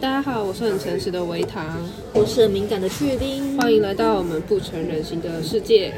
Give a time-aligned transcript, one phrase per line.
[0.00, 1.64] 大家好，我是很诚实的维糖，
[2.12, 3.58] 我是很敏感的去冰。
[3.58, 5.94] 欢迎来到我们不成人形的世界。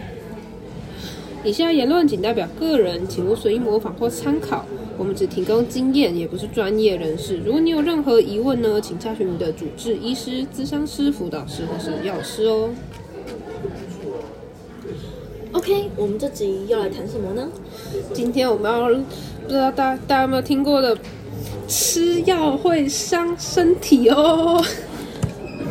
[1.45, 4.65] 以下言论仅代表个人，请勿随意模仿或参考。
[4.99, 7.39] 我们只提供经验，也不是专业人士。
[7.45, 12.71] 如果你有任何疑问呢，请查询你的主治医师、咨商师、辅导师或是药师哦。
[15.53, 17.49] OK，我们这集要来谈什么呢？
[18.13, 20.97] 今天我们要不知道大家大家有没有听过的，
[21.69, 24.63] 吃药会伤身体哦。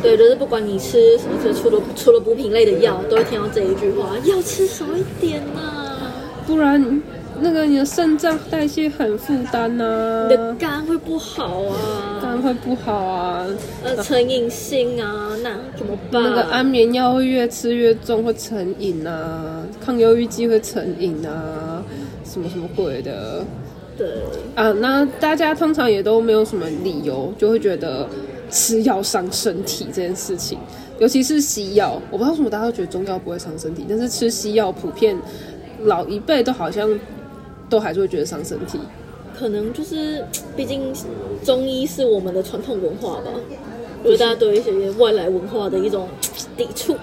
[0.02, 5.96] 对，就是不管你吃什么，就除了除了补品类的药，都会听到这一句话：要吃少一点呐、
[6.46, 7.02] 不然
[7.40, 13.46] 那个你的肾脏代谢很负担呐、你的肝会不好啊，肝会不好啊。
[13.82, 16.22] 呃，成瘾性啊，那怎么办？
[16.22, 21.82] 那个安眠药会越吃越重，会成瘾啊，抗忧郁剂会成瘾啊，
[22.22, 23.44] 什么什么鬼的
[23.96, 24.06] 对，
[24.54, 24.72] 啊。
[24.72, 28.08] 那大家通常也都没有什么理由，就会觉得
[28.50, 30.58] 吃药伤身体这件事情，
[30.98, 32.00] 尤其是西药。
[32.10, 35.16] 我不知道为什么大家都觉得中药不会伤身体，但是吃西药普遍
[35.84, 36.88] 老一辈都好像
[37.68, 38.78] 都还是会觉得伤身体。
[39.38, 40.24] 可能就是，
[40.56, 40.94] 毕竟
[41.44, 43.30] 中医是我们的传统文化吧，
[44.02, 46.08] 我觉得大家对一些外来文化的一种
[46.56, 46.96] 抵触。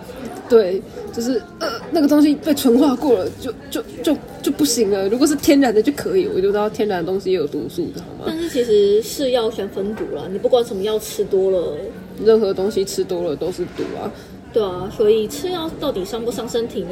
[0.53, 0.79] 对，
[1.11, 5.09] 就是呃，那个东西被纯化过了，就就就就不行了。
[5.09, 8.23] 如果是天然的就可以，我就知道天然的东西也有毒素的，好吗？
[8.27, 11.75] 但是其实是药全分毒了，你不管什么药吃多了，
[12.23, 14.13] 任何东西吃多了都是毒啊。
[14.53, 16.89] 对啊，所以吃药到底伤不伤身体呢？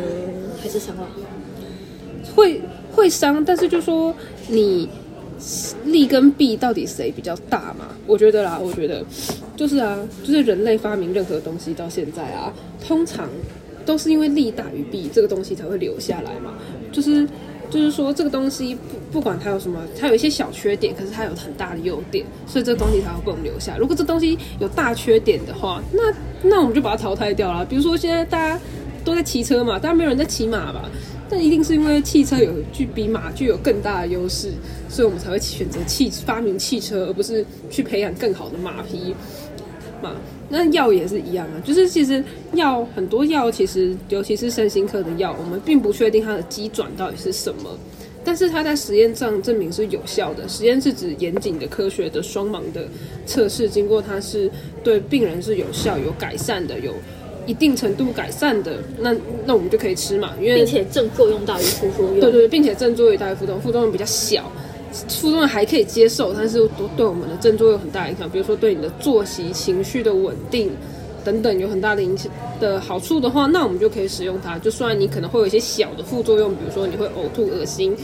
[0.60, 1.06] 还是伤啊？
[2.36, 2.60] 会
[2.92, 4.12] 会伤，但是就说
[4.48, 4.90] 你
[5.86, 7.88] 利跟弊到底谁比较大嘛？
[8.06, 9.04] 我觉得啦，我觉得
[9.56, 12.54] 就是啊，就是人类发明任何东西到现在啊，
[12.86, 13.28] 通常
[13.86, 16.54] 都是因为利大于弊，这个东西才会留下来嘛。
[16.92, 17.28] 就是
[17.70, 23.78] 就是说，这个东西不不管它有什么，它有一些小缺点，可是它有很大的优点，所以这个东西才会被我们留下。
[23.78, 26.02] 如果这东西有大缺点的话，那
[26.44, 27.66] 那我们就把它淘汰掉了。
[27.66, 28.60] 比如说现在大家
[29.06, 30.90] 都在骑车嘛，当然没有人在骑马吧。
[31.32, 34.52] 但一定是因为汽车有具比马具有更大的优势，
[34.90, 39.16] 所以我们才会选择汽发明汽车，而不是去培养更好的马匹
[40.04, 40.14] 嘛。
[40.50, 42.22] 那药也是一样啊，就是其实
[42.56, 47.80] 药很多药，其实尤其是身心科的药，我们并不确定它的机转到底是什么，
[48.22, 50.46] 但是它在实验上证明是有效的。
[50.50, 52.86] 实验是指严谨的、科学的、双盲的
[53.26, 54.52] 测试，经过它是
[54.84, 56.94] 对病人是有效、有改善的、有
[57.46, 59.16] 一定程度改善的，那
[59.46, 62.20] 那我们就可以吃嘛，因为并且正作用大于副作用。
[62.20, 64.52] 对对，并且正作用大于副作用，副作用比较小，
[64.92, 70.70] 副作用还可以接受，但是都对我们的正作用有很大影响，比如说对你的作息、情绪的稳定
[71.24, 74.58] 等等有很大的影响的好处的话，那我们就可以使用它。
[74.60, 77.96] 就算你可能会有一些小的副作用，比如说你会呕吐、恶心，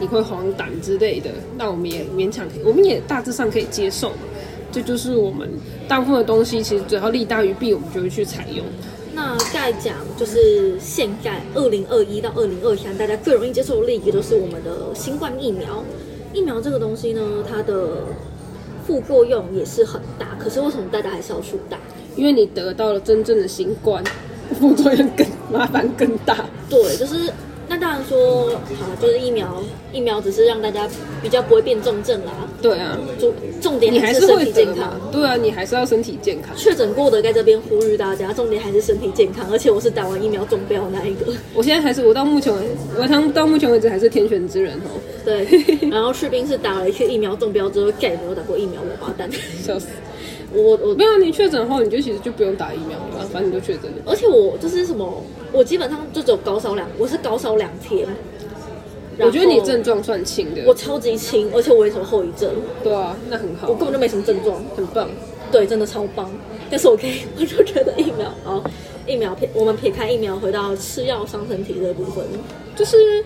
[0.00, 4.16] 你会黄疸之类的，那我们也勉强可以，我们也大致上可以接受嘛。
[4.72, 5.48] 这就是我们
[5.88, 8.64] 大部分的东西，其实只要利大于弊，我们就会去采用。
[9.14, 15.82] 那再讲就是现在二零二一到二零二三，大家最容易接受的例子就是我们的新冠疫苗。
[16.32, 18.04] 疫苗这个东西呢，它的
[18.86, 21.78] 副作用也是很大，可是为什么大家还是要去打？
[22.14, 24.04] 因为你得到了真正的新冠，
[24.60, 26.44] 副作用更麻烦更大。
[26.68, 27.32] 对，就是
[27.68, 29.62] 那当然说好，就是疫苗，
[29.92, 30.88] 疫苗只是让大家
[31.22, 32.32] 比较不会变重症啦。
[32.62, 34.98] 对啊，重重点你还是身体健康。。
[35.10, 36.56] 对啊，你还是要身体健康。
[36.56, 39.46] 确诊过的在这边呼吁大家，重点还是身体健康。
[39.50, 42.60] 而且我是打完疫苗中标那一个，我现在还是我到目前为
[42.96, 45.46] 我到到目前为止还是天选之人哦，对。
[45.90, 49.28] 然后士兵是打了一次疫苗中标之后，再也没有打过疫苗，王八蛋。
[49.62, 49.88] 笑死！
[50.56, 53.98] 我我没有你确诊后，你就其实就不用打疫苗了啊，反正你就确诊了。
[54.06, 55.22] 而且我就是什么，
[55.52, 58.06] 我基本上就只有高烧两，我是高烧两天。
[59.18, 62.50] 我觉得你症状算轻的，我超级轻，而且我也什么后遗症，
[62.82, 64.62] 对啊，那很好我，根本就没什么症状。
[64.76, 65.08] 很棒。
[65.50, 66.30] 对，真的超棒。
[66.70, 68.62] 但是我可以，我就觉得疫苗啊，
[69.06, 72.22] 疫苗撇我们撇开疫苗，回到吃药伤身体这部分，
[72.74, 73.24] 就是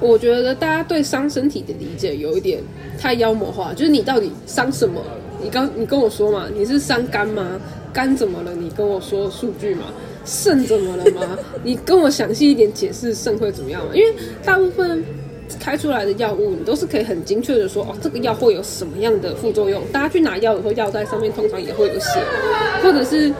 [0.00, 2.62] 我觉得大家对伤身体的理解有一点
[2.98, 5.02] 太妖魔化，就是你到底伤什么？
[5.42, 7.60] 你刚你跟我说嘛，你是伤肝吗？
[7.92, 8.52] 肝怎么了？
[8.54, 9.84] 你跟我说数据嘛。
[10.24, 11.38] 肾怎么了吗？
[11.62, 13.92] 你跟我详细一点解释肾会怎么样嘛？
[13.94, 14.14] 因为
[14.44, 15.02] 大部分
[15.58, 19.82] 开出来的药物，你都是可以很精确的说，哦，这个药会有什么样的副作用。
[19.90, 22.20] 大家去拿药的时候，药袋上面通常也会有写，
[22.82, 23.32] 或者是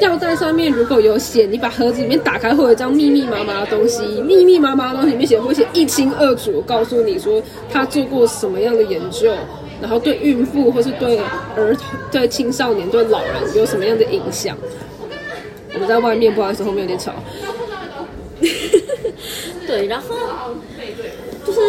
[0.00, 9.34] 药袋上面如果有写，你把盒子里面打开，会有一张密密麻麻的东西，密密麻麻的东西里面写会写一清二楚，告诉你说他做过什么样的研究，
[9.80, 11.18] 然后对孕妇或是对
[11.56, 14.56] 儿童、对青少年、对老人有什么样的影响。
[15.74, 17.12] 我们在外面，不好意思，后面有点吵。
[19.66, 20.14] 对，然后
[21.46, 21.60] 就是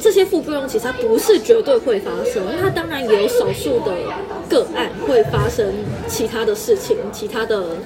[0.00, 3.92] 这些副作用其实它不是绝对会发生，它当然也有少数的
[4.48, 5.72] 个案会发生
[6.06, 7.76] 其他的事情、其他的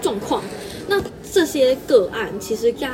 [0.00, 0.42] 状况。
[0.88, 1.00] 那
[1.32, 2.88] 这些个案其实，在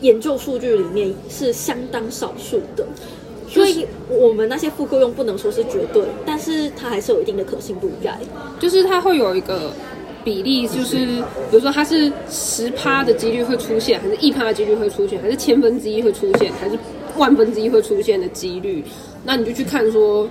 [0.00, 2.86] 研究数据里面是相当少数的，
[3.50, 8.16] 所以我们那些副作用不能说是绝对，但是它还是有一定的可信度在。
[8.60, 9.72] 就是它会有一个
[10.24, 16.78] 比例，就是比如说它是十趴的几率会出现，还是一趴的几率会出现，还是千分之一会出现，还是
[17.16, 18.84] 万分之一会出现的几率，
[19.24, 20.28] 那你就去看说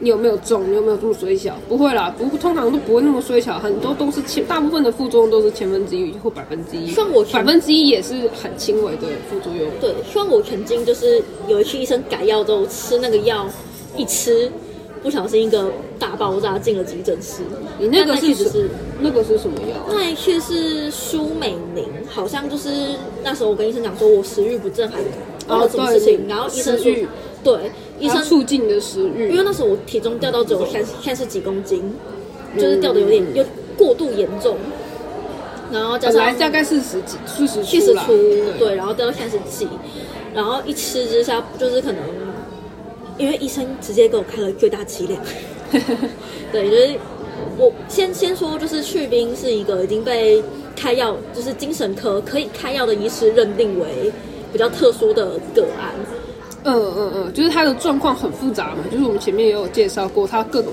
[0.00, 1.56] 你有没有中，你有没有这么衰小？
[1.68, 9.68] 不会啦，不通常都不会那么衰小，很多都是千，大部分的副作用都是千分之一或百分之一，像我百分之一也是很轻微的副作用。
[9.80, 13.46] 对，像我曾经就是有一次医生改药之后吃那个药，
[13.96, 14.50] 一吃
[15.02, 17.42] 不小心一个大爆炸进了急诊室。
[17.78, 18.68] 你那个是什
[19.00, 19.76] 那个是什么药？
[19.90, 22.70] 那一次是舒美宁，好像就是
[23.24, 24.98] 那时候我跟医生讲说我食欲不振还
[25.48, 26.92] 然后什么事情，然后医生说
[27.56, 31.82] 对，医它生促进你的食欲，因为那时候我体重掉到只有三三十几公斤，
[32.56, 33.44] 就是掉的有点有
[33.76, 34.56] 过度严重，
[35.72, 38.12] 然后加上大概四十几、四十七十出，
[38.58, 39.66] 对，然后掉到三十几，
[40.34, 42.02] 然后一吃之下就是可能，
[43.16, 45.22] 因为医生直接给我开了最大剂量，
[46.52, 46.98] 对，就是
[47.56, 50.42] 我先先说，就是去冰是一个已经被
[50.76, 54.12] 开药，就是精神科可以开药的医师认定为
[54.52, 55.94] 比较特殊的个案，
[56.64, 60.72] 嗯嗯嗯，就是他的状况很复杂嘛，就是我们前面也有介绍过，他各种，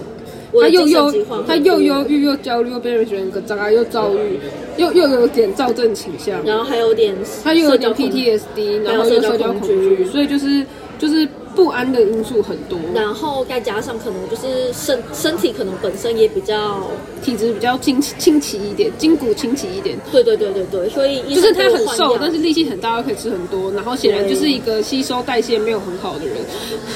[0.60, 1.14] 他又忧
[1.48, 4.40] 他又忧郁又焦虑又边缘人格障碍又躁郁，
[4.78, 10.66] 又又有点躁症倾向，然后还有点他又有点 PTSD，然后又社交恐惧，所以就是
[10.98, 16.82] 就是不安的因素很多，然后再加上可能就是身身体可能本身也比较，
[17.24, 19.98] 体质比较轻轻奇一点，筋骨轻奇一点。
[20.12, 26.36] 对对对对对，所以就是他很瘦，但是力气很大，又可以吃很多，然后显然就是一个吸收代谢没有很好的人。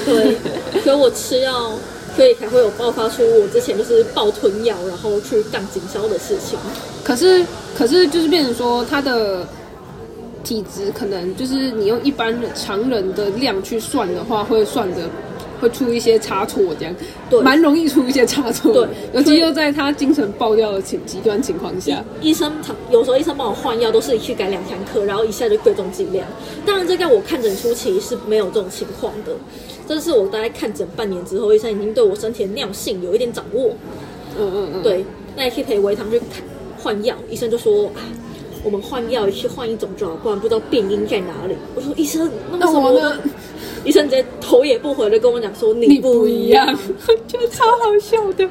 [0.05, 0.35] 对，
[0.83, 1.71] 所以我吃药，
[2.15, 6.59] 所以才会有爆发出我之前就是暴吞药，然后去干警消的事情。
[7.03, 7.45] 可是，
[7.77, 9.47] 可是就是变成说，他的
[10.43, 15.09] 体质可能就是你用一般的常人的量去算的话，会算的
[15.59, 16.95] 会出一些差错，这样，
[17.29, 18.85] 对蛮容易出一些差错的。
[18.85, 26.25] 对尤其又在他精神爆掉的情极端情况下，医生常有时候医生帮我换药，都是去改两堂课，然后一下就贵重剂量。
[26.65, 29.33] 当然，这在我看诊初期是没有这种情况的，
[29.87, 33.71] 这是我大概看诊半年之后，医生已经对我身体的尿性有一点掌握。
[34.37, 35.03] 嗯嗯嗯，对，
[35.35, 36.41] 那也去陪维他去看
[36.81, 37.99] 换药，医生就说啊，
[38.63, 41.55] 我们换药去换一种就好，不然不知道病因在哪里。
[41.75, 43.17] 我说医生，那为那什么呢？
[43.85, 46.77] 医生直接头也不回的跟我讲说你你不不一一样样。，
[47.27, 48.49] 觉得超好笑的。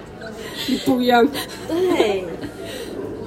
[0.67, 1.27] 你不一样，
[1.69, 2.25] 对，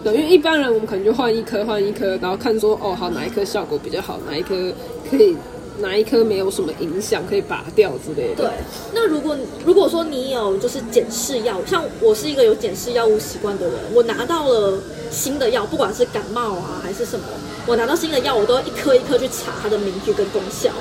[0.04, 4.72] 对，因为一般人我们可能就换一颗换一颗，然后看说哦好哪一颗效果比较好，哪一颗
[5.10, 5.36] 可以
[5.79, 8.44] 哪一颗没有什么影响可以拔掉之类的。
[8.44, 8.51] 对，
[8.94, 14.77] 那如果如果说你有就是检视药，像我是一个有检视药物习惯的人，我拿到了
[15.09, 17.25] 新的药，不管是感冒啊还是什么，
[17.65, 20.71] 我拿到新的药，我都要一颗一颗去查它的名句跟功效。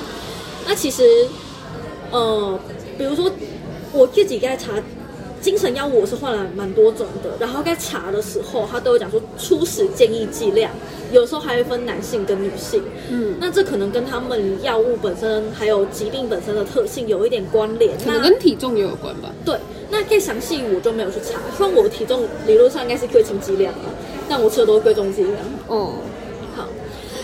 [0.67, 1.27] 那其实，
[2.11, 2.59] 呃，
[2.97, 3.31] 比如说
[3.91, 4.73] 我自己在查
[5.41, 10.71] 精神药物，我是换了蛮多种的，然后在查的时候，他都有讲说初始建议剂量，
[11.11, 12.83] 有时候还会分男性跟女性。
[13.09, 17.97] 嗯，那这可能跟他们药物本身还有疾病本身的特性有一点关联。
[17.97, 19.33] 可能跟体重也有关吧。
[19.43, 19.57] 对，
[19.89, 21.39] 那更详细我就没有去查。
[21.57, 23.89] 虽然我的体重理论上应该是贵重剂量啊，
[24.29, 25.35] 但我吃的都是贵重剂量。
[25.67, 25.95] 哦，
[26.55, 26.67] 好，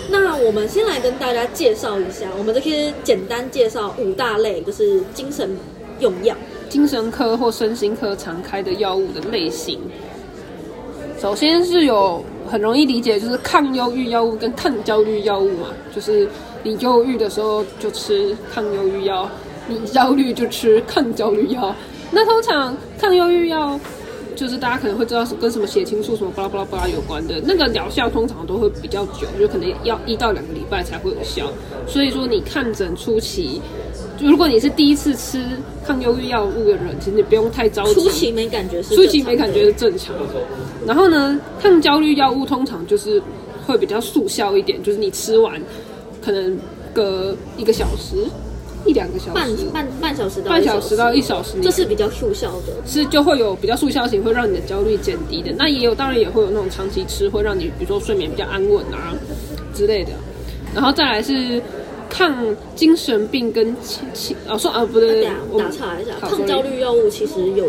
[0.09, 5.55] 那我们先来跟大家介绍一下，我们这些简单介绍五大类，就是精神
[6.00, 6.36] 用药。
[6.69, 9.79] 精神科或身心科常开的药物的类型，
[11.19, 16.27] 首先是有很容易理解，就是抗忧郁药物跟抗焦虑药物嘛，就是
[16.63, 19.29] 你忧郁的时候就吃抗忧郁药，
[19.67, 21.75] 你焦虑就吃抗焦虑药。
[22.12, 23.79] 那通常抗忧郁药
[24.38, 31.51] 就是大家可能会知道是跟什么血清素什么巴拉巴拉巴拉有关的，那个疗效通常都会比较久，就可能要一到两个礼拜才会有效。
[31.88, 33.60] 所以说你看诊初期，
[34.22, 35.44] 如果你是第一次吃
[35.84, 37.94] 抗忧郁药物的人，其实你不用太着急。
[37.96, 40.15] 初期没感觉是初期正常的没感觉正常。
[40.86, 43.22] 然后呢，抗焦虑药物通常就是
[43.65, 45.60] 会比较速效一点，就是你吃完
[46.22, 46.58] 可能
[46.94, 48.15] 隔一个小时、
[48.86, 52.74] 一两个小时、半半半小时到半小时到一小时，你这是比较速效的。
[52.86, 55.51] 是就会有比较速效型，会让你的焦虑减低的。
[55.57, 59.13] 那也有，当然也会有那种长期吃，会让你比如说睡眠比较安稳啊
[59.74, 60.12] 之类的。
[60.74, 61.62] 然后再来是
[62.10, 67.65] 抗精神病跟情情哦说啊不对，打岔一下，抗焦虑药物其实有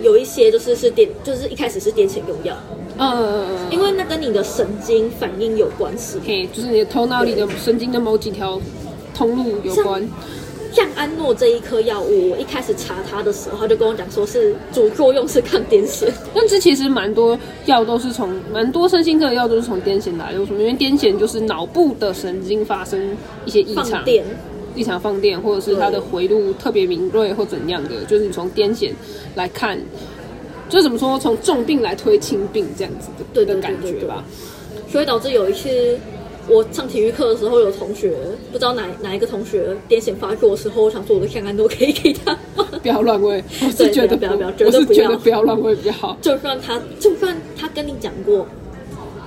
[0.00, 2.56] 有一些就是是癫，就是一开始是癫痫用药，
[2.98, 6.18] 嗯嗯嗯嗯，因为那跟你的神经反应有关系。
[6.24, 8.60] 嘿，就是你的头脑里的神经的某几条
[9.14, 10.08] 通路有关。
[10.72, 16.10] 降安诺这一颗药物，我一开始查它的时候，他就跟我讲说是主作用是抗癫痫。
[16.34, 20.60] 但这其实蛮多药都是从蛮多身心科的药都是从癫痫来的，为什么？
[20.60, 24.02] 因为癫痫就是脑部的神经发生一些异常
[24.74, 28.90] 异常放电，或者是它的回路特别敏锐或怎样的，就是你从癫痫
[29.34, 29.78] 来看，
[30.70, 34.24] 就怎么说，从重病来推轻病这样子的对对的感觉吧。
[34.90, 35.98] 所以导致有一次
[36.48, 38.16] 我上体育课的时候，有同学
[38.50, 42.36] 不知道哪哪一个同学癫痫发作的时候，我想说我的降安诺可以给他？
[42.82, 46.16] 不要乱喂， 我是觉得不要不要绝我是不要得不要乱喂比较好。
[46.20, 48.46] 就算他就算他跟你讲过，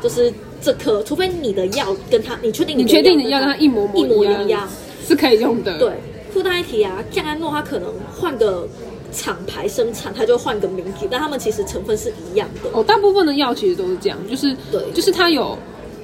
[0.04, 0.32] 就是
[0.62, 4.68] 这颗，除非你的药跟他，你确定你确定你跟要跟他一模一模一样一样？
[5.08, 5.78] 是可以用的。
[5.78, 5.94] 对，
[6.34, 8.68] 附带一提啊，降安诺它可能换个
[9.14, 12.70] 厂牌生产，它就换个名字，但它们其实成分是一样的。
[12.74, 15.58] 哦，大部分的药其实都是这样，就是对就是它有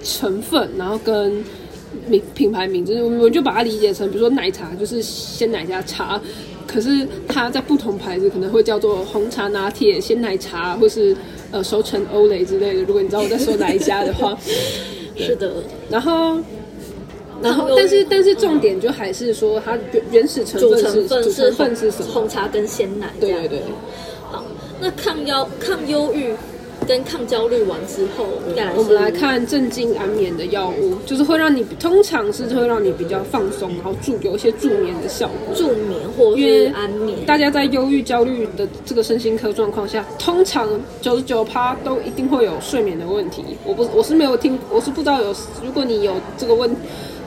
[0.03, 1.43] 成分，然后跟
[2.07, 6.21] 名品牌名，就是我就把它理解成，比如说奶茶就是鲜奶加茶，
[6.67, 11.15] 可是它在不同牌子可能会叫做红茶拿铁、鲜奶茶，或是
[11.51, 12.83] 呃熟成欧蕾之类的。
[12.83, 14.37] 如果你知道我在说哪一家的话，
[15.15, 15.51] 是的，
[15.89, 16.37] 然后。
[17.43, 22.11] 然后但是但是重点就还是说它原原始成分是主成分是什么？
[22.13, 23.11] 红茶跟鲜奶。
[23.19, 23.59] 对对对。
[24.31, 24.45] 好，
[24.79, 26.35] 那抗忧抗忧郁
[26.87, 35.55] 跟抗焦虑完之后，再来我们来看镇静安眠的药物，就是会让你通常是会让你比较放松，然后助有一些助眠的效果。
[35.55, 36.31] 助眠或
[36.73, 37.17] 安眠。
[37.25, 40.67] 大家在忧郁、焦虑的这个身心科状况下，通常
[41.01, 43.43] 九十九趴都一定会有睡眠的问题。
[43.63, 45.33] 我不，我是没有听，我是不知道有。
[45.63, 46.75] 如果你有这个问，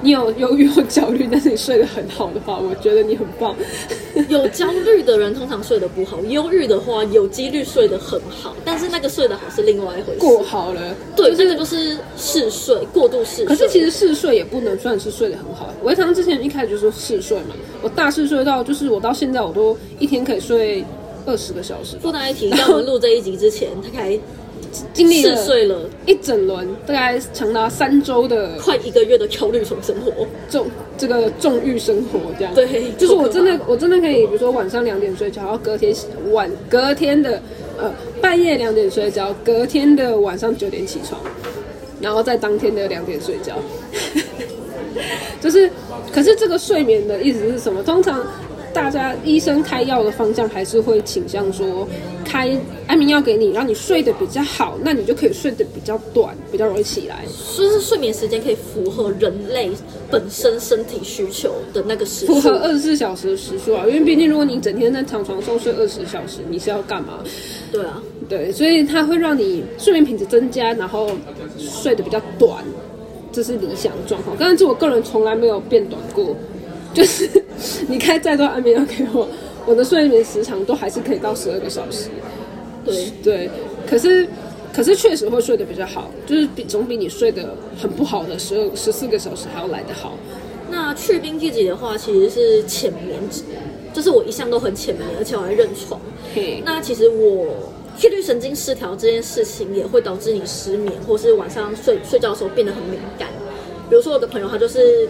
[0.04, 3.56] 你有忧郁或焦虑，但是你睡得很好的话，我觉得你很棒。
[4.28, 10.18] 有焦虑的人通常睡得不好，忧郁的话有几率睡得很好，但是那个睡得好是另外一回事。
[10.20, 13.46] 过好了，对，就是这个就是嗜睡，过度嗜睡。
[13.46, 15.72] 可是其实嗜睡也不能算是睡得很好。
[15.82, 20.84] 维唐之前一开始就说嗜睡嘛，我大嗜睡到就是我到现在我都一天可以睡
[21.24, 24.18] 二十个小时吧，附带一提，在我们录这一集之前，他才
[24.92, 30.26] 经历了一整轮，大概长达三周的快一个月的焦虑所生活。
[30.50, 30.66] 重
[30.98, 32.54] 这个重欲生活这样。
[32.54, 35.94] 对就是我真的我真的可以，比如说晚上两点睡觉，然后隔天
[36.32, 37.40] 晚隔天的
[37.78, 41.20] 呃半夜两点睡觉，隔天的晚上九点起床，
[42.00, 43.54] 然后在当天的两点睡觉。
[45.40, 45.68] 就是，
[46.12, 47.82] 可是这个睡眠的意思是什么？
[47.82, 48.24] 通常
[48.72, 51.86] 大家医生开药的方向还是会倾向说，
[52.24, 57.24] 开安眠药给你，让你睡得比较好，那你就可以睡得比较短，比较容易起来。
[57.56, 59.70] 就是睡眠时间可以符合人类
[60.10, 62.34] 本身身体需求的那个时数。
[62.34, 67.20] 符合二十四小时的时数啊，因为毕竟如果你整天在躺床上睡二十小时，你是要干嘛？
[67.70, 71.10] 对啊，对，所以它会让你睡眠品质增加，然后
[71.58, 72.64] 睡得比较短，
[73.32, 74.36] 这是理想的状况。
[74.38, 76.36] 但是我个人从来没有变短过，
[76.92, 77.28] 就是
[77.88, 79.28] 你开再多安眠药给我，
[79.66, 82.08] 我的睡眠时长都还是可以到十二个小时。
[82.84, 83.50] 对，对，
[83.88, 84.26] 可是
[84.72, 90.12] 可是确实会睡得比较好，就是比总比你睡得很不好的十二十四个小时还要来得好。
[90.70, 93.18] 那去冰自己的话，其实是浅眠，
[93.92, 96.00] 就是我一向都很浅眠，而且我还认床。
[96.64, 97.46] 那其实我
[97.96, 103.28] 自律神经失调这件事情也会导致你失眠，或是晚上睡睡觉的时候变得很敏感。
[103.88, 105.08] 比如说我的朋友，他就是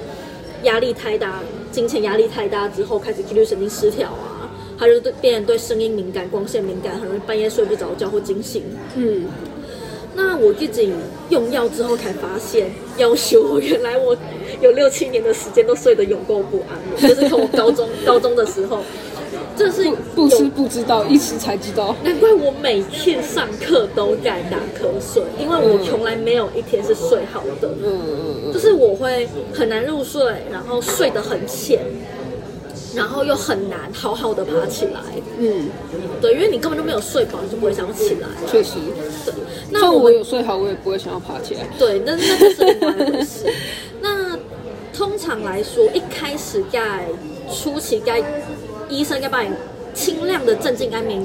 [0.64, 1.40] 压力太大，
[1.72, 4.33] 金钱压力太大之后开始自律神经失调啊，
[4.78, 8.62] 他就对变得对声音敏感、光线敏感，很容易半夜睡不着觉或惊醒。
[8.96, 9.24] 嗯，
[10.14, 10.92] 那我自己
[11.30, 14.16] 用药之后才发现，要修原来我
[14.60, 18.80] 有六七年的时间都睡得有够不安，就是从我高中 高中的时候，
[19.56, 21.94] 这是不吃不知道，一吃才知道。
[22.02, 27.68] 难怪我每天上课都在打瞌睡，因为我从来没有一天是睡好的。
[27.82, 31.80] 嗯嗯嗯，就是我会很难入睡，然后睡得很浅，
[32.94, 35.00] 然后又很难好好的爬起来。
[35.38, 35.68] 嗯，
[36.20, 38.28] 对，因为你根本就没有睡饱，你就不会想要起来。
[38.50, 38.74] 确实。
[39.24, 39.34] 对，
[39.70, 41.66] 那我我有睡好，我也不会想要爬起来。
[41.78, 43.46] 对，那那就是另外一回事。
[44.00, 44.38] 那
[44.92, 47.06] 通常来说，一开始在
[47.52, 48.22] 初期该
[48.88, 49.50] 医生该帮你
[49.92, 51.24] 轻量的镇静安眠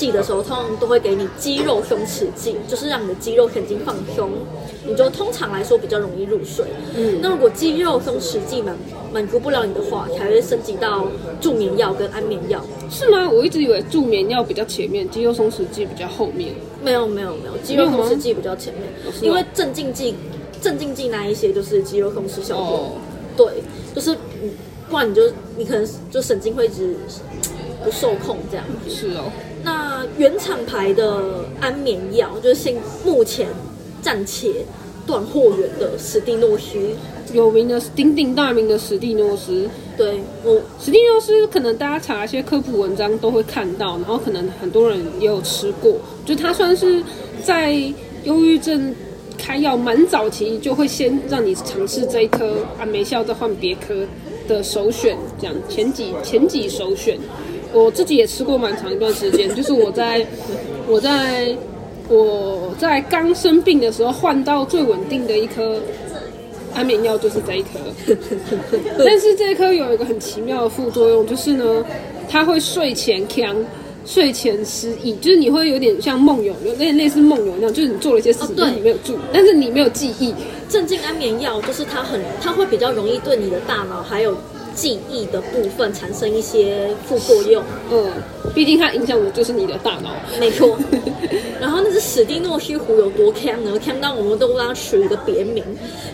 [0.00, 4.30] 剂的时候，通常都会给你肌肉松弛剂，就是让你的肌肉神经放松，
[4.86, 6.64] 你就通常来说比较容易入睡。
[6.96, 8.74] 嗯那如果肌肉松弛剂满
[9.12, 11.06] 满足不了你的话，才会升级到
[11.38, 12.64] 助眠药跟安眠药。
[12.90, 13.28] 是吗？
[13.28, 16.54] 我一直以为助眠药比较前面，肌肉松弛剂比较后面。
[16.82, 18.84] 没有没有没有，肌肉松弛剂比较前面，
[19.20, 20.14] 因为镇静剂
[20.62, 22.64] 镇静剂那一些就是肌肉松弛效果。
[22.64, 22.92] 哦，
[23.36, 23.62] 对，
[23.94, 24.50] 就是嗯
[24.88, 25.22] 不然你就
[25.58, 26.96] 你可能就神经会一直
[27.84, 28.64] 不受控这样。
[28.88, 29.30] 是哦。
[29.62, 32.74] 那原厂牌的安眠药，就是现
[33.04, 33.46] 目前
[34.02, 34.64] 暂且
[35.06, 36.78] 断货源的史蒂诺斯，
[37.32, 39.68] 有名的鼎鼎大名的史蒂诺斯。
[39.96, 47.02] 对我史蒂诺斯可能大家查一些科普文章都会看到，然后可能很多人也有吃过，就它算是
[47.44, 47.72] 在
[48.24, 48.94] 忧郁症
[49.36, 54.06] 开药蛮早期就会先让你尝试这一颗啊，没效再换别颗
[54.48, 57.18] 的首选，这样前几前几首选。
[57.72, 60.26] 我自己也吃过蛮长一段时间，就是我在
[60.88, 61.54] 我在
[62.08, 65.80] 我在刚生病的时候换到最稳定的一颗
[66.74, 67.68] 安眠药就是这一颗，
[68.98, 71.84] 但是这一颗有一个很奇妙的副作用，就是呢，
[72.28, 73.56] 它会睡前呛。
[74.06, 80.34] 睡前失忆，就是你会有点像梦游，有点类似梦游那样，就是你做了一些事情，哦但你没有注意，但是你没有记忆。
[80.70, 84.34] 镇静安眠药就是它很，它会比较容易对你的大脑还有
[84.80, 87.62] 记忆的部分产生一些副作用。
[87.92, 88.10] 嗯，
[88.54, 90.10] 毕竟它影响的就是你的大脑。
[90.38, 90.78] 没错。
[91.60, 93.78] 然后那只史蒂诺西湖有多强呢？
[93.78, 95.62] 强到我们都让它取一个别名。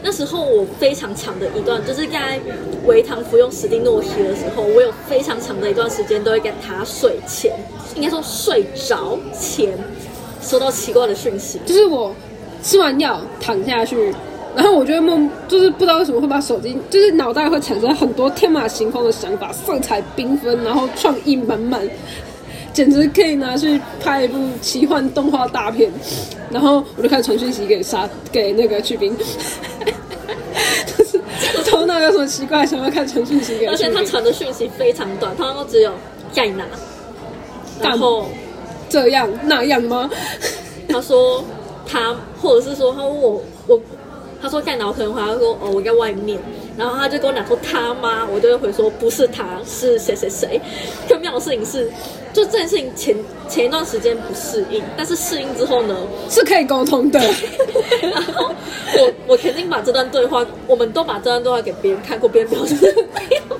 [0.02, 2.40] 那时候我非常长的一段，就是在
[2.84, 7.52] 维糖服用史蒂诺西的时候，我有非常长的一段时间都会跟他睡前，
[7.94, 9.72] 应该说睡着前
[10.42, 11.60] 收到奇怪的讯息。
[11.64, 12.12] 就是我
[12.64, 14.12] 吃完药躺下去，
[14.56, 21.86] 然后我就会梦，就是不知道为什么会把手机，就是脑袋会产生很多天马行空的想法，色彩缤纷，然后创意满满，
[22.72, 25.92] 简直可以拿去拍一部奇幻动画大片。
[26.50, 29.14] 然后我就开始传讯息给沙给那个去冰，
[30.96, 31.20] 就是
[31.70, 34.02] 头脑有什么奇怪想法，开始传讯息给而且他。
[34.04, 35.92] 传的讯息非常短，他都只有
[36.32, 36.64] 在哪，
[37.80, 38.26] 然后
[38.88, 40.08] 这样那样吗？
[40.88, 41.44] 他说
[41.84, 43.80] 他，或者是说他问我我，
[44.40, 46.38] 他说在哪，我可能回答说哦我在外面，
[46.76, 48.26] 然后他就跟我讲说他吗？
[48.32, 50.60] 我就会回说不是他，是谁谁谁。
[51.08, 51.90] 更妙的事情是，
[52.32, 53.16] 就这件事情前
[53.48, 55.96] 前一段时间不适应，但是适应之后呢，
[56.28, 57.18] 是可以沟通的。
[58.02, 58.54] 然后
[58.98, 62.74] 我我肯定把这段对话，我们都把这段对话给别人看过，别人表示
[63.14, 63.56] 没有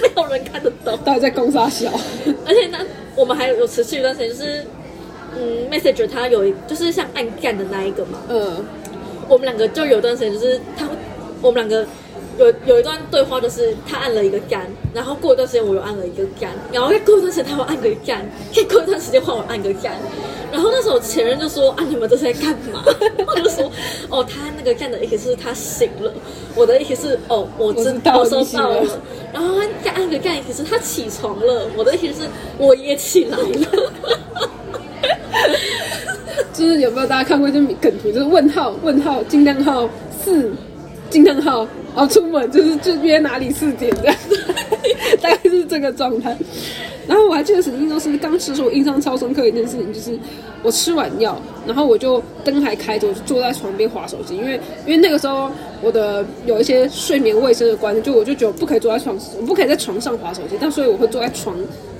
[0.00, 0.98] 没有人看得懂。
[1.04, 1.90] 到底在攻杀小？
[2.46, 2.78] 而且呢，
[3.16, 4.64] 我们还有持续一段时间，就是
[5.36, 8.64] 嗯，Messenger 它有一就是像暗干的那一个嘛，嗯，
[9.28, 10.88] 我们两个就有段时间，就是他，
[11.42, 11.86] 我们两个
[12.38, 19.96] 有有一段对话，就是他按了一个干，然后过一段时间我又按了一个干，然后再过一段时间他又按个干，再过一段时间换我按个干，
[20.50, 22.82] 然后那时候前任就说啊你们这是在干嘛？
[23.26, 23.70] 我就说
[24.08, 26.10] 哦他那个干的意思是他醒了，
[26.54, 28.82] 我的意思是哦我知道我收到了，
[29.32, 33.92] 然后他再按个干意思是他起床了，我的意思是我也起来了。
[36.58, 39.88] 就是有没有大家看过一些梗图，就是问号问号惊叹号
[40.24, 40.50] 四
[41.08, 41.60] 惊叹号，
[41.94, 44.16] 然后出门就是就约哪里四点这样，
[45.22, 46.36] 大概是这个状态。
[47.06, 50.18] 然后我还记得史蒂诺斯刚吃的时候，印象超深刻一件事情，就是
[50.64, 55.48] 我吃完药，然后我就灯还开着，我就坐在床边划手机，因为因为那个时候
[55.80, 61.56] 我的有一些睡眠卫生的观念，就我就觉得不可以坐在床，我不可以在床上划手机，但所以我会坐在床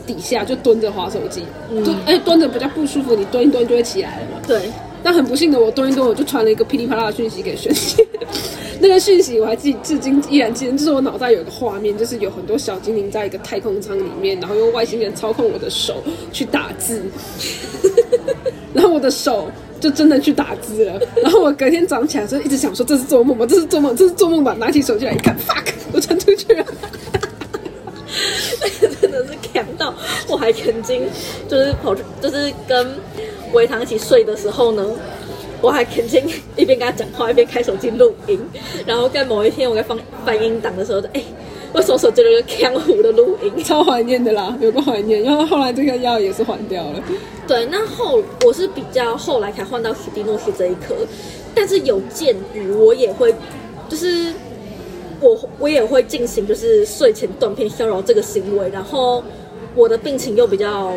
[0.09, 1.43] 底下就蹲着划手机，
[1.85, 4.41] 就而且蹲着比较不舒服，你蹲一蹲就会起来了嘛。
[4.47, 4.71] 对，
[5.03, 8.03] 但很不幸的，我蹲一蹲，我就传了一个噼里啪啦的讯息给轩熙。
[8.81, 17.03] 那个讯息我还记，至今依然记得，就是我脑袋有一个画面，就是有很多小精灵在一个太空舱里面，然后用外星人操控我的手去打字，
[18.73, 20.99] 然后我的手就真的去打字了。
[21.23, 24.57] 然后我隔天早上起来就一直想说这是做梦吧，这是做梦，这是做梦吧。
[24.59, 26.01] 拿起手机来一看，fuck，我。
[26.01, 26.18] 真
[30.49, 31.03] 我还曾经
[31.47, 32.87] 就是跑去，就是跟
[33.53, 34.83] 维唐一起睡的时候呢，
[35.61, 36.25] 我还曾经
[36.57, 38.41] 一边跟他讲话，一边开手机录音。
[38.87, 41.23] 然后在某一天我在放翻音档的时候，就哎，
[41.75, 43.63] 为什么手机有一个江湖的录音？
[43.63, 45.23] 超怀念的啦，有个怀念。
[45.23, 47.03] 然后后来这个药也是还掉了。
[47.47, 50.95] 对，那后我是比较后来才换到史蒂诺西这一颗，
[51.55, 53.35] 但是有鉴于我也会，
[53.87, 54.33] 就是
[55.21, 59.23] 我我也会进行就是睡前断片消扰这个行为，然后
[59.79, 60.93] 我的病情又比较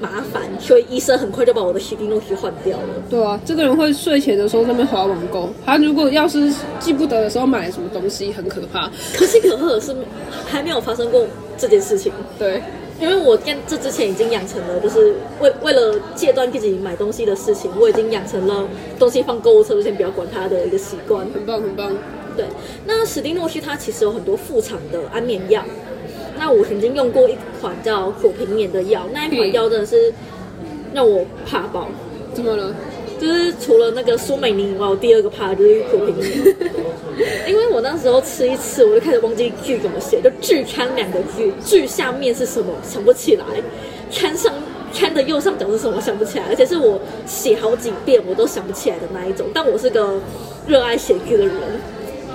[0.00, 2.88] 麻烦，所以医生很快就把我的史蒂诺西换掉了。
[3.10, 6.50] 对啊，这个人会睡前的时候在那边划网购，他如果要是
[6.80, 8.90] 记不得的时候买了什么东西，很可怕。
[9.14, 9.94] 可是可是
[10.46, 11.26] 还没有发生过
[11.58, 12.10] 这件事情。
[12.38, 12.62] 对，
[12.98, 18.66] 因为我跟这之前已经养成了，就是为为了戒断自己买东西的事情，我已经养成了
[18.98, 21.26] 东西放购物车就先不要管它的一个习惯。
[21.34, 21.92] 很棒很棒。
[22.34, 22.46] 对，
[22.86, 25.62] 那史蒂诺西它其实有很多副厂的安眠药。
[26.38, 30.12] 那我曾经用过一款叫左平眼的药，那一款药真的是
[30.92, 31.88] 让我怕爆。
[32.34, 32.74] 怎么了？
[33.20, 36.56] 就是除了那个苏美宁以外，我第二个怕的就是左平眼。
[37.46, 43.44] 因为我那时候吃一次，我就开始忘记剧怎么写，就剧刊两个字，剧下面是什么想不起来，
[44.12, 44.52] 刊上
[44.92, 49.46] 刊的右上角是什么想不起来，而且是我写好几遍我都想不起来的那一种。
[49.54, 50.18] 但我是个
[50.66, 51.54] 热爱写剧的人，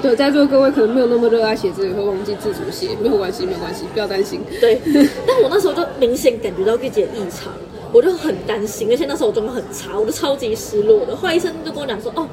[0.02, 4.42] 对，在座各位可能没有那么热爱写字，也会忘记自主写，没有关系，没有关系，不要担心。
[4.60, 4.80] 对，
[5.26, 7.52] 但我那时候就明显感觉到自己的异常，
[7.92, 11.16] 我就很担心，而且那时候我状况很差，我就超级失落的。
[11.16, 12.28] 后来医生就跟我讲说，哦。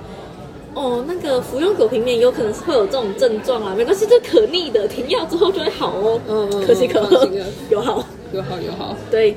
[0.76, 6.20] 哦，那个服用狗平面有可能是会有这种症状啊，没关系，这可逆的，停药之后就会好哦。
[6.28, 7.28] 嗯嗯，可喜可贺
[7.70, 8.04] 有好。
[8.32, 8.96] 有好有好。
[9.08, 9.36] 对，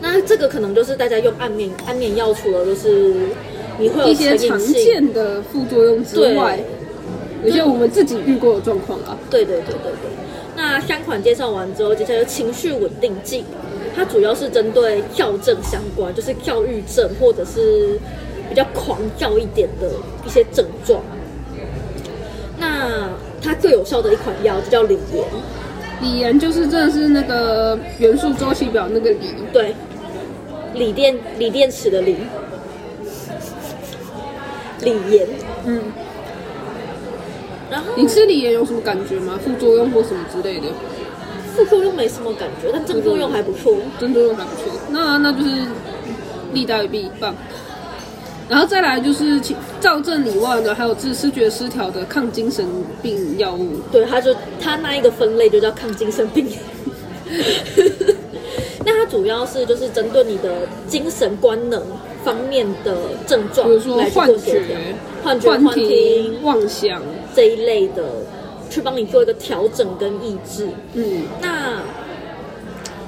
[0.00, 3.16] 那这个可能就是大家用安眠安眠药，除了就是
[3.78, 6.58] 你会有一些常见的副作用之外，
[7.44, 9.16] 有些我们自己遇过的状况啊。
[9.30, 10.10] 对对对对对。
[10.56, 13.44] 那三款介绍完之后，接下来就情绪稳定剂，
[13.94, 17.98] 它主要是针对躁症相关，就是躁郁症或者是
[18.48, 19.88] 比较狂躁一点的
[20.26, 21.00] 一些症状。
[22.58, 23.08] 那
[23.40, 25.24] 它最有效的一款药就叫锂盐，
[26.02, 29.18] 锂盐就是真的是那个元素周期表那个锂，
[29.50, 29.74] 对，
[30.74, 32.16] 锂电锂电池的锂，
[34.84, 35.26] 锂盐。
[35.64, 35.80] 嗯，
[37.70, 39.38] 然后你吃锂盐有什么感觉吗？
[39.44, 40.66] 副作用或什么之类的？
[41.56, 43.76] 副作用没什么感觉，但正作用还不错。
[43.98, 45.50] 正作用还不错，那那就是
[46.52, 47.34] 利大于弊，棒。
[48.48, 52.66] 然后再来就是其躁症以外呢，还有治视觉失调的抗精神
[53.02, 53.76] 病药物。
[53.92, 56.48] 对，它就它那一个分类就叫抗精神病。
[58.84, 61.80] 那它主要是就是针对你的精神官能
[62.24, 64.60] 方面的症状比如说幻觉
[65.22, 67.02] 幻觉、幻幻听听、妄想，
[67.34, 68.04] 这一类的，
[68.68, 70.68] 去帮你做一个调整跟抑制。
[70.94, 71.80] 嗯，那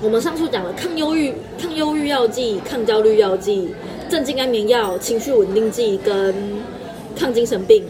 [0.02, 3.74] 我们上述讲了抗忧郁、抗忧郁药剂、抗焦虑药剂、
[4.08, 6.34] 镇静安眠药、情绪稳定剂跟
[7.16, 7.84] 抗精神病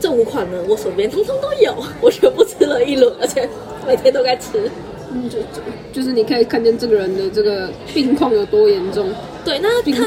[0.00, 3.48] 这五款呢，我手边通通都有，我全部吃了一轮，而且
[3.86, 4.70] 每天都该吃。
[5.12, 9.08] 嗯就就就是你可以看见这个人的这个病况有多严重，
[9.44, 10.04] 对，那病抗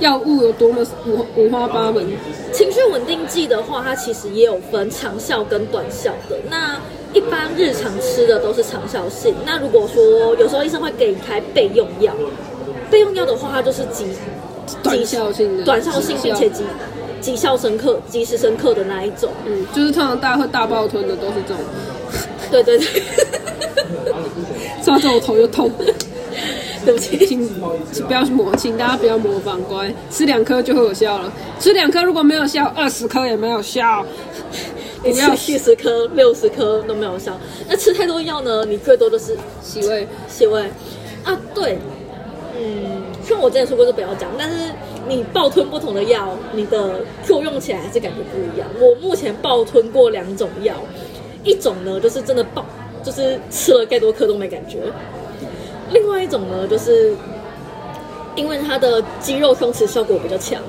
[0.00, 2.06] 药物有多么五五花八门。
[2.52, 6.36] 情绪稳定剂的话，它其实也有分长效跟短效的。
[6.50, 6.76] 那
[7.12, 9.34] 一般日常吃的都是长效性。
[9.44, 12.14] 那如果说有时候医生会给你开备用药，
[12.90, 14.06] 备用药的话，它就是急
[14.82, 16.62] 短效性的短效性，并且急
[17.20, 19.30] 急效深刻、及时深刻的那一种。
[19.46, 21.64] 嗯，就是通常大家会大爆吞的都是这种，
[22.50, 23.02] 对对对，
[24.84, 25.70] 抓着我头就痛。
[26.88, 27.26] 对不起。
[27.26, 27.46] 请
[27.92, 31.30] 请不要模，请大家不要模仿，乖，吃两颗就会有效了。
[31.60, 34.06] 吃两颗如果没有效，二十颗也没有效。
[35.04, 37.38] 你不要吃七十颗、六十颗都没有效。
[37.68, 38.64] 那吃太多药呢？
[38.64, 40.62] 你最多就是洗胃，洗胃
[41.24, 41.78] 啊，对，
[42.58, 44.56] 嗯，像我之前说过就不要讲，但是
[45.06, 48.66] 你暴吞不同的药，你的作用起来还是感觉不一样。
[48.80, 50.74] 我目前暴吞过两种药，
[51.44, 52.64] 一种呢就是真的暴，
[53.02, 54.78] 就是吃了盖多颗都没感觉；
[55.92, 57.14] 另外一种呢，就是
[58.34, 60.60] 因为它的肌肉松弛效果比较强，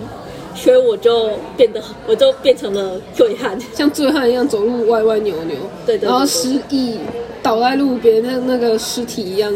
[0.55, 3.57] 所以我就变得我就变成了醉汉。
[3.73, 5.55] 像醉汉一样走路歪歪扭扭，
[5.85, 6.99] 对对对然后失忆
[7.43, 9.53] 倒在路边，那那个尸体一样，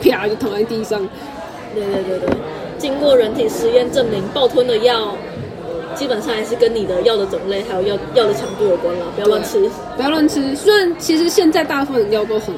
[0.00, 1.00] 啪就躺在地上。
[1.74, 2.28] 对对对对，
[2.78, 5.16] 经过人体实验证明，暴吞的药
[5.94, 9.70] 基本上还是跟你的药的种类还有药药的强度有关了，不要乱吃。
[9.96, 10.54] 不要乱吃。
[10.56, 12.54] 虽然其实现在大部分的药都很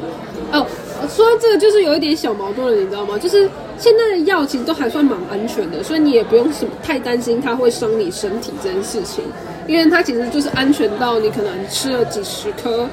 [0.52, 0.66] 哦，
[1.08, 3.18] 说到这个就是有一点小矛盾了，你知道吗？
[3.18, 9.24] 就是现在的药其实都还算蛮安全的，所以你也不用什么太担心它会伤你身体这件事情，
[9.66, 12.88] 因为它其实就是安全到你可能吃了几十颗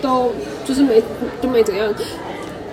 [0.00, 0.32] 都
[0.64, 1.02] 就是没
[1.40, 1.92] 就没怎样。
[1.94, 2.04] 都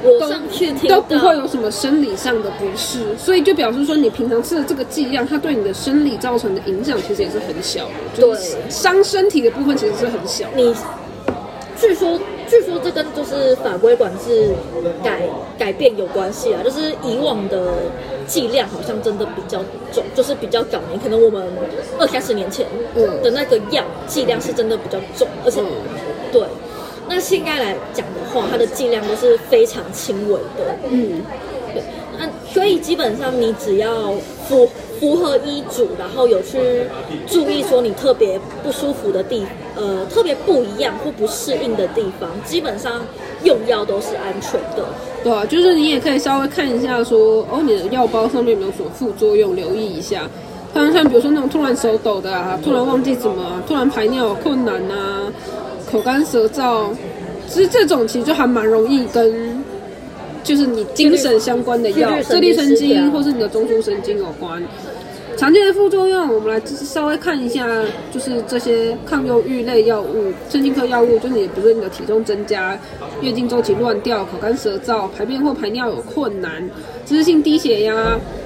[0.05, 10.45] 我上去听都不会有什么生理上的不适，所以就表示说你平常吃的这个剂量，它对你的生理造成的影响其实也是很小的，就是对伤身体的部分其实是很小。
[10.57, 10.75] 你，
[11.79, 12.19] 据说
[12.53, 14.53] 据说这跟就是法规管制
[15.03, 15.23] 改
[15.57, 17.73] 改变有关系啊，就是以往的
[18.27, 19.59] 剂量好像真的比较
[19.91, 21.43] 重，就是比较早年，可能我们
[21.97, 23.21] 二三十年前嗯。
[23.23, 25.67] 的那个药剂量是真的比较重，而且、嗯。
[26.31, 26.43] 对。
[27.09, 31.21] 那现在来讲的话，它的剂量都是非常轻微的，嗯，
[31.73, 31.83] 对，
[32.19, 34.13] 那所以基本上你只要
[34.47, 34.69] 符
[35.03, 36.83] 符合医嘱，然后有去
[37.27, 43.01] 注意说你特别不舒服的地，呃，特别不一样或不适应的地方，基本上
[43.43, 44.85] 用药都是安全的。
[45.21, 50.21] 对啊，就是你也可以稍微看一下说，哦，你的药包上面有没有什么副作用，留意一下。
[50.73, 55.23] 看看，比如说那种突然手抖的啊，突然忘记怎么，突然排尿困难啊，
[55.91, 56.87] 口干舌燥，
[57.49, 59.62] 其实这种其实就还蛮容易跟
[60.43, 64.61] 就是你精神相关的药，自自律神经或是你的中枢神经有关。
[65.35, 67.67] 常见的副作用，我们来稍微看一下，
[68.11, 72.79] 就是这些抗忧郁类药物、镇静科药物，就是你比如说你的体重增加、
[73.19, 76.69] 月经周期乱掉、口干舌燥、排便或排尿有困难、
[77.03, 77.93] 姿势性低血压，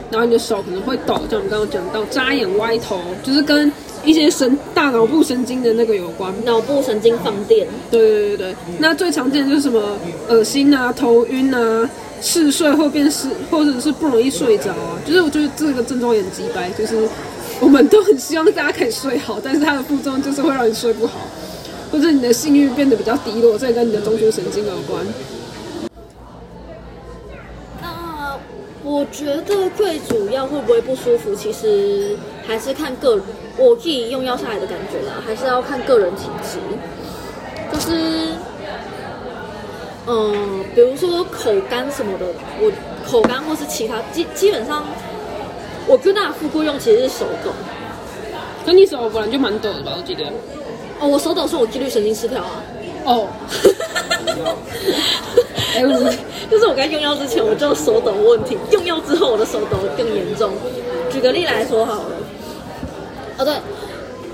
[0.09, 3.71] 然后你的手可能会抖，像我们刚刚讲到扎眼、歪头，就是跟
[4.03, 6.33] 一些神大脑部神经的那个有关。
[6.45, 9.81] 脑部神经放电，对对对对，那最常见的就是什么
[10.29, 11.89] 恶心啊、头晕啊、
[12.21, 14.99] 嗜睡或变失，或者是不容易睡着啊。
[15.05, 17.07] 就是我觉得这个症状也很鸡掰，就是
[17.59, 21.19] 我们都很希望大家可以睡好，但是它的副作用就是会让你睡不好，
[21.91, 25.05] 或者你的性欲变得比较低落，这跟你的中枢神经有关。
[27.81, 28.37] 那
[28.83, 33.19] 我觉得最主要会不会不舒服，其实还是看个
[33.57, 36.59] 我自己用药下来的感觉啦，还是要看个人体质。
[37.73, 38.29] 就是，
[40.05, 42.25] 嗯，比如说口干什么的，
[42.61, 42.71] 我
[43.05, 44.83] 口干或是其他基基本上，
[45.87, 47.51] 我最大的副作用其实是手抖。
[48.65, 49.93] 可你手本来就蛮抖的吧？
[49.97, 50.23] 我记得。
[50.99, 52.63] 哦，我手抖是我自律神经失调啊。
[53.05, 53.27] 哦。
[55.79, 56.17] 就 是
[56.49, 60.51] 就是我刚用药之前我就手抖问题，用药之后我的手抖更严重。
[61.11, 62.16] 举个例来说好了，
[63.37, 63.53] 哦对，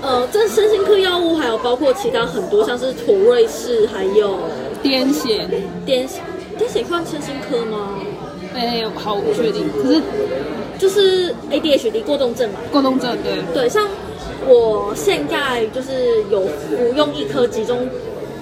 [0.02, 4.38] 呃，这身心科药物还有包括其他很多，像是妥瑞氏，还有
[4.82, 5.46] 癫痫，
[5.86, 6.06] 癫
[6.58, 7.98] 癫痫算身心科吗？
[8.54, 9.68] 哎，好，我不确定。
[9.82, 10.00] 可是
[10.78, 12.60] 就是 ADHD 过动症嘛。
[12.70, 13.42] 过动症，对。
[13.52, 13.86] 对，像
[14.46, 17.88] 我现在就是有服用一颗集中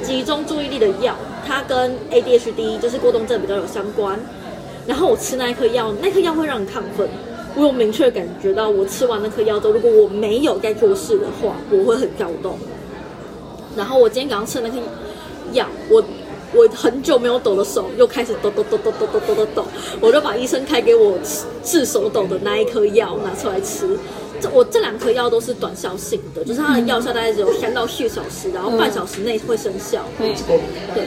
[0.02, 4.18] 集中注意力的药，它跟 ADHD 就是过动症比较有相关。
[4.86, 7.08] 然后我吃那一颗药，那颗药会让你亢奋。
[7.54, 12.56] 我有明确感觉到，我吃完那颗药之后，如果我没有该做事的话，我会很躁动。
[13.76, 14.80] 然后我今天早上吃的那颗
[15.52, 16.02] 药，我
[16.54, 19.64] 我很久没有抖的手又开始抖抖抖抖抖抖抖抖抖，
[20.00, 21.18] 我就把医生开给我
[21.62, 23.98] 治手抖的那一颗药拿出来吃。
[24.40, 30.04] 这我这两颗药都是短效性的，就是它的药效大概只有三到四小时，然后半小时内会生效。
[30.18, 30.34] 对，
[30.94, 31.04] 对。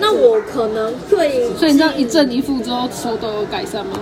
[0.00, 3.98] 那我可能会，所以你这样一正一负之后，手抖有改善吗？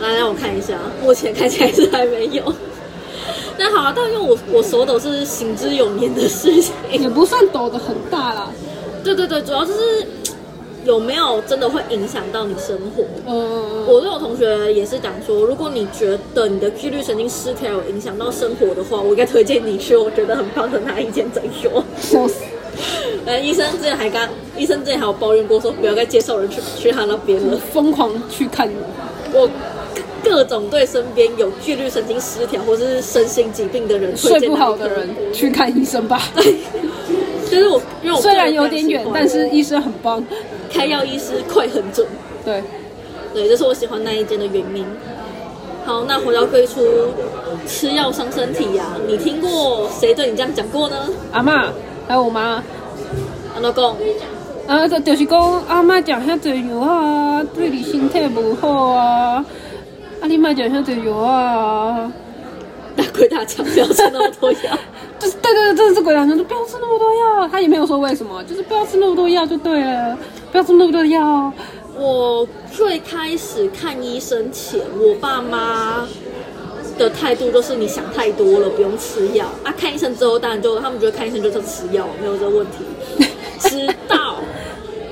[0.00, 2.42] 来让我看一下，目前看起来是还没有。
[3.58, 8.50] 那好啊，但因为我我手抖是行之有年的事情，也不算抖的很大啦。
[9.02, 10.06] 对对对，主要就是
[10.84, 13.02] 有没有真的会影响到你生活。
[13.26, 21.82] 嗯，我对我同学也是讲说，如果你觉得你的自律神经失调有影响到生活的话，我应该推荐你去我觉得很棒的那一间诊所。
[22.00, 22.44] 笑死！
[23.26, 27.58] 呃，医生之前还刚，医生之前还有抱怨过说，不要再介绍人去去他那边了。
[27.72, 28.70] 疯狂去看
[29.32, 29.48] 我
[30.22, 36.20] 各种对身边有自律神经失调或者是身心疾病的人，睡不好的人去看医生吧。
[36.34, 36.56] 对
[37.50, 40.24] 就是我，因为我 虽然有点远，但是医生很棒，
[40.70, 42.06] 开药医师快很准。
[42.44, 42.62] 对，
[43.32, 44.84] 对，这是我喜欢那一间的原因。
[45.84, 46.82] 好，那回到最初，
[47.66, 50.96] 吃药伤身体呀、你听过谁对你这样讲过呢？
[51.32, 51.72] 阿妈
[52.06, 52.62] 还有我妈，
[53.54, 53.96] 阿老公，
[54.66, 59.42] 啊，就就是讲阿妈食遐济药啊，对你身体无好啊，
[60.20, 62.12] 啊，你莫食遐济药啊。
[62.96, 64.58] 大鬼大肠，不要吃那么多药。
[65.20, 67.48] 就是对对对，真的是鬼打墙，就不要吃那么多药。
[67.48, 70.18] 他也没有说为什么，就是不要吃那么多药就对了，
[70.50, 71.52] 不要吃那么多药。
[71.96, 76.06] 我最开始看医生前，我爸妈
[76.96, 79.72] 的态度就是你想太多了，不用吃药啊。
[79.78, 83.26] 看医生之后，当然就他们觉得看医生就是吃药，没有这个问题。
[83.60, 84.27] 直到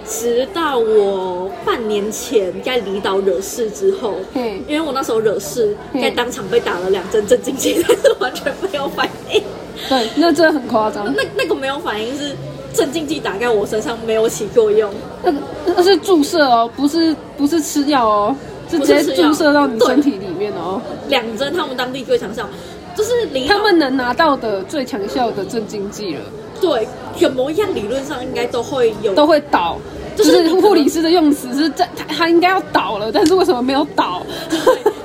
[0.08, 9.42] 直到我半年前在离岛惹事之后，嗯因为我那时候惹事，嗯在当场被打了两针镇静剂，但是 完全没有反应。
[9.88, 11.12] 对，那真的很夸张。
[11.14, 12.34] 那那个没有反应是
[12.72, 14.90] 镇静剂打在我身上没有起作用，
[15.22, 15.32] 那
[15.66, 18.36] 那是注射哦，不是不是吃药哦，
[18.70, 20.80] 是直接是注射到你身体里面哦。
[21.08, 22.48] 两针他们当地最强效，
[22.96, 26.20] 就是离岛他们能拿到的最强效的镇静剂了，
[26.60, 26.88] 对
[27.18, 29.78] 怎么样理论上应该都会有都会倒。
[30.16, 34.22] 就就是护理师的用词是在他他应该要倒了，但是为什么没有倒？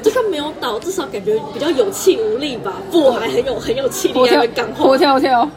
[0.02, 2.74] 就算没有倒，至少感觉比较有气无力吧。
[2.89, 4.97] 不，我还很有很有气力，活跳在那边赶活。
[4.97, 5.50] 跳跳，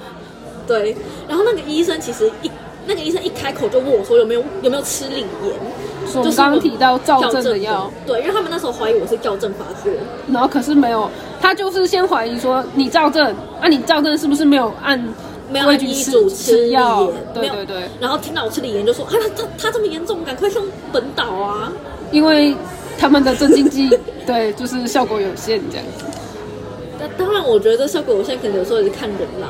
[0.66, 0.94] 对，
[1.28, 2.50] 然后那个医生其实一
[2.86, 5.28] 那个医生一开口就问我说有没有有没有吃锂盐，
[6.14, 9.90] 我刚刚提到校躁症的药，对，因为他们那时候怀疑我是校正发作，
[10.30, 15.02] 然后可是没有，他就是先怀疑说你躁症，啊你躁症是不是没有按
[15.50, 21.72] 没有按医规矩吃嘱吃锂吃药盐？，对对对，然后听到我吃锂盐就说啊他他他这么严重，赶快上本岛啊！
[22.10, 22.54] 因为
[22.98, 23.90] 他们的镇静剂
[24.26, 26.04] 对就是效果有限这样子，
[26.98, 29.48] 但当然，我觉得效果有限，可能有时候也是看人啦。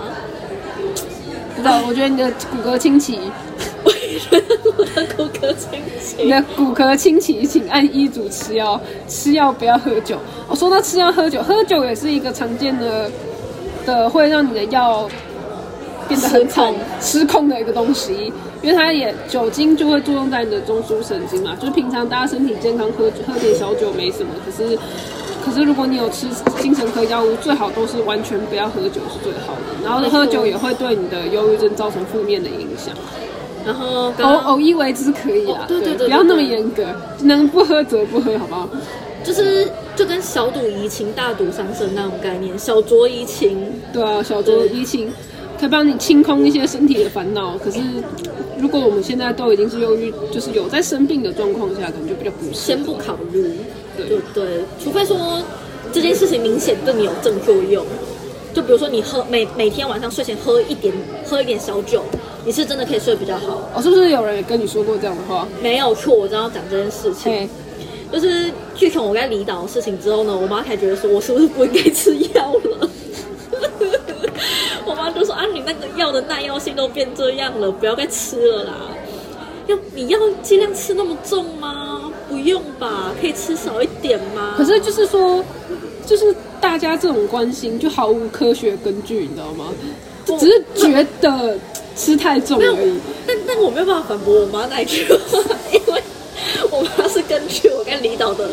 [1.56, 3.20] 不知道，我觉得你的骨骼清奇，
[3.84, 6.24] 我觉得我的骨骼清奇。
[6.24, 10.18] 你的骨骼清奇，请按医嘱吃药，吃药不要喝酒。
[10.48, 13.08] 我、说到吃药喝酒，喝酒也是一个常见的
[13.86, 15.08] 的会让你的药
[16.08, 24.78] 变得很失控失控的一个东西，因为它也酒精就会作用在你的中枢神经嘛，就是平常大家身体健康喝喝点小酒没什么，可是
[25.44, 26.26] 可是如果你有吃
[26.60, 32.94] 精神科药物，最好都是完全不要喝酒是最好的，然后喝酒也会对你的忧郁症造成负面的影响。
[33.66, 36.84] 然后偶偶一为之可以啊哦，对对对不要那么严格，
[37.22, 38.68] 能不喝则不喝，好不好？
[39.24, 43.72] 就是就跟小赌怡情，大赌伤身那种概念，小酌怡情。
[43.90, 45.10] 对啊，小酌怡情
[45.64, 47.56] 可以帮你清空一些身体的烦恼。
[47.56, 47.80] 可是，
[48.58, 52.54] 如果我们现在都已经是忧郁，就是有在生病的状况下，可能就比较不适合。
[52.54, 53.50] 先不考虑，
[53.96, 55.40] 对对对，除非说
[55.90, 57.82] 这件事情明显对你有正作用，
[58.52, 60.92] 就比如说你喝每每天晚上睡前喝一点
[61.24, 62.02] 喝一点小酒，
[62.44, 63.70] 你是真的可以睡得比较好。
[63.74, 65.48] 哦，是不是有人也跟你说过这样的话？
[65.62, 67.48] 没有错，我正要讲这件事情嘿，，
[68.12, 72.90] 就是自从我在离岛的事情之后呢，我妈才觉得说我是不是不应该吃药了。
[75.04, 78.72] 我妈就说啊，你那个药的耐药性都变这样了，不要再吃了啦。
[79.66, 82.10] 要你要尽量吃那么重吗？
[82.28, 84.54] 不用吧，可以吃少一点吗？
[84.56, 85.44] 可是就是说，
[86.06, 89.66] 就是大家这种关心就毫无科学根据，你知道吗？
[90.24, 91.58] 就只是觉得
[91.94, 95.38] 吃太重而已。，但但我没有办法反驳我妈那一句话，
[95.70, 96.02] 因为
[96.70, 98.48] 我妈是根据我跟李导的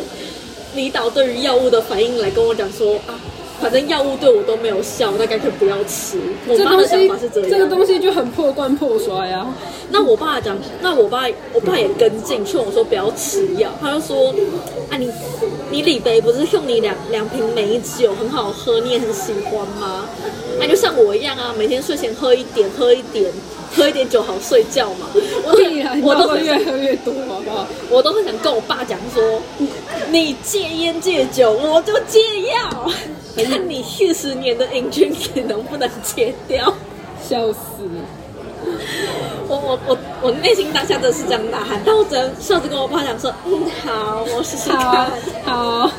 [0.74, 3.16] 李导对于药物的反应来跟我讲说啊，
[3.62, 6.18] 反正药物对我都没有效，那干脆不要吃。
[6.48, 9.54] 我妈的想法是这样，这个东西就很破罐破摔啊。
[9.88, 13.70] 那我爸讲，那我爸我爸也跟进，劝我说不要吃药。
[13.80, 14.34] 他就说，
[14.90, 15.08] 啊你
[15.70, 20.06] 你李杯不是送你两两瓶美酒，很好喝，你也很喜欢吗？
[20.58, 23.30] 那、就像我一样啊，每天睡前喝一点，喝一点，
[23.76, 25.06] 喝一点酒好睡觉嘛。
[26.02, 27.66] 我都会越喝越多，好不好？
[27.90, 29.40] 我都很想跟我爸讲说，
[30.10, 32.18] 你戒烟戒酒，我就戒
[32.52, 32.90] 药，
[33.44, 36.72] 看你四十年的瘾君子能不能戒掉。
[37.22, 37.58] 笑死！
[39.48, 45.10] 我我我我内心当下真的是这样呐喊，但我只能笑着跟我爸讲说，嗯好，我试试好看。
[45.44, 45.90] 好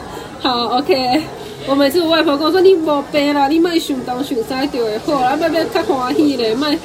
[0.42, 1.22] 好，OK。
[1.66, 6.68] 我每次我外婆跟我说你无病啦，你莫想东想西就会好，啊，要要较欢喜咧，莫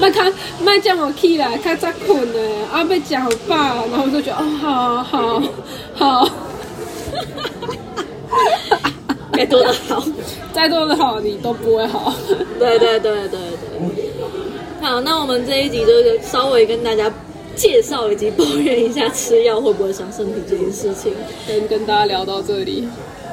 [0.00, 0.20] 莫较
[0.60, 5.40] 莫这么起来，较早困咧，啊，要食好饱，然后我就觉得哦，好好
[5.94, 6.28] 好，
[9.32, 10.04] 该多的好。
[10.52, 12.14] 再多的好你都不会好。
[12.58, 14.10] 对对对对对。
[14.80, 17.12] 好，那我们这一集就是稍微跟大家
[17.54, 21.12] 介绍以及抱怨一下吃药会不会伤身体这件事情。
[21.46, 22.88] 跟跟大家聊到这里，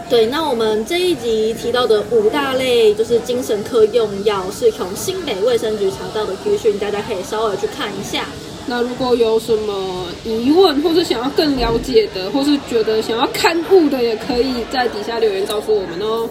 [0.09, 8.25] 对，那我们这一集提到的五大类就是精神科用药，是从新北卫生局查到的资讯，大家可以稍微去看一下。
[8.65, 16.29] 那如果有什么疑问，或是想要更了解的，或是觉得想要看物的，也可以在底下留言告诉我们哦。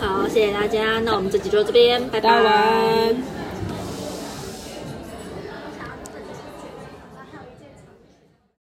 [0.00, 3.41] 好，谢谢大家，那我们这集就到这边，拜拜安。